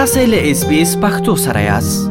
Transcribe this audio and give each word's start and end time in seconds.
تاسو 0.00 0.20
له 0.24 0.50
اس 0.50 0.64
بي 0.66 0.82
اس 0.82 0.92
پختو 1.02 1.32
سره 1.40 1.60
یاست 1.60 2.10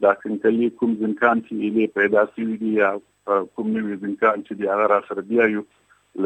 دا 0.06 0.12
څنګه 0.24 0.76
کوم 0.82 0.92
ځنکان 1.04 1.40
چې 1.46 1.72
یې 1.72 1.96
پیدا 2.00 2.26
شوی 2.34 2.58
دی 2.64 2.74
یا 2.80 2.90
کوم 2.96 3.72
نوې 3.76 3.96
ځنکان 4.02 4.44
چې 4.48 4.60
دی 4.60 4.68
هغه 4.72 4.90
را 4.94 5.00
سره 5.08 5.24
بیا 5.30 5.48
یو 5.54 5.64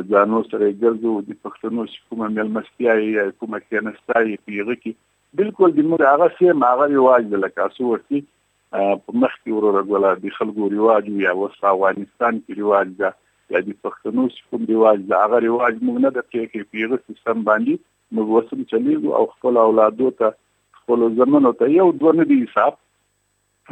لځانو 0.00 0.42
سره 0.50 0.72
ګرځو 0.80 1.14
د 1.30 1.38
پښتنو 1.46 1.86
کومه 2.08 2.32
ملمستیا 2.38 2.98
یا 3.04 3.28
کومه 3.44 3.62
کینستای 3.68 4.28
پیږي 4.34 4.82
کی 4.82 4.94
بالکل 5.44 5.78
د 5.78 5.88
موږ 5.92 6.12
هغه 6.14 6.32
سیم 6.42 6.66
هغه 6.72 6.90
رواج 6.96 7.30
د 7.38 7.44
لکاسو 7.46 7.90
ورتي 7.92 8.22
په 8.76 9.24
مخ 9.24 9.40
کې 9.40 9.56
ورور 9.56 9.80
غواړي 9.80 10.22
د 10.26 10.40
خلکو 10.42 10.72
رواج 10.78 11.14
یا 11.26 11.38
وسط 11.44 11.70
افغانستان 11.76 12.44
کې 12.44 12.62
رواج 12.64 12.94
ده 13.02 13.16
یا 13.54 13.60
د 13.68 13.76
پښتنو 13.86 14.24
چې 14.32 14.42
کوم 14.52 14.66
ریواج 14.72 15.00
دا 15.12 15.20
هغه 15.22 15.38
ریواج 15.46 15.78
موږ 15.86 15.96
نه 16.04 16.10
د 16.18 16.22
کې 16.32 16.66
پیغه 16.74 16.98
سیستم 17.06 17.40
باندې 17.48 18.18
موږ 18.18 18.28
وسم 18.36 18.60
چلیږو 18.72 19.14
او 19.20 19.24
خپل 19.34 19.58
اولادو 19.64 20.10
ته 20.22 20.32
خپل 20.80 21.04
زمنو 21.20 21.52
ته 21.62 21.70
یو 21.76 21.86
دوه 22.02 22.12
نه 22.20 22.28
دی 22.32 22.38
حساب 22.44 22.78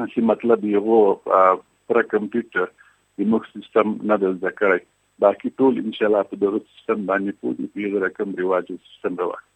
چې 0.03 0.27
مطلب 0.33 0.67
یو 0.73 1.01
پر 1.27 2.03
کمپیوټر 2.15 2.75
زموږ 3.23 3.49
سیستم 3.55 3.95
نه 4.13 4.21
د 4.25 4.35
ذکرای 4.47 4.81
باقي 5.27 5.55
ټول 5.61 5.81
ان 5.85 5.97
شاء 6.01 6.09
الله 6.11 6.31
په 6.33 6.43
درست 6.47 6.69
سیستم 6.77 7.07
باندې 7.13 7.43
پوهیږي 7.45 8.07
رقم 8.07 8.37
ریواج 8.43 8.73
سیستم 8.75 9.23
راوړي 9.23 9.47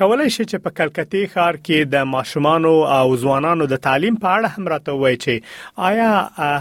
کولای 0.00 0.26
شي 0.34 0.44
چې 0.50 0.62
په 0.66 0.72
کلکتې 0.76 1.30
ښار 1.32 1.56
کې 1.56 1.88
د 1.94 2.06
ماشومان 2.12 2.66
او 2.68 3.10
ځوانانو 3.22 3.66
د 3.72 3.80
تعلیم 3.86 4.14
په 4.20 4.30
اړه 4.36 4.60
هم 4.60 4.70
راته 4.72 4.92
وایي 5.00 5.16
چې 5.24 5.82
آیا 5.88 6.06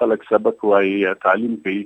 خلک 0.00 0.26
سبق 0.32 0.64
وایي 0.72 1.14
تعلیم 1.26 1.60
کوي 1.68 1.82